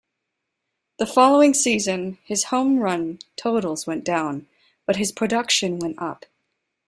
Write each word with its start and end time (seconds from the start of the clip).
The 0.97 1.05
following 1.05 1.53
season, 1.53 2.17
his 2.23 2.45
home 2.45 2.79
run 2.79 3.19
totals 3.35 3.85
went 3.85 4.03
down, 4.03 4.47
but 4.87 4.95
his 4.95 5.11
production 5.11 5.77
went 5.77 6.01
up. 6.01 6.25